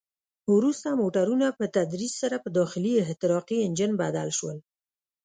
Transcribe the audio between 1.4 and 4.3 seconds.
په تدریج سره په داخلي احتراقي انجن بدل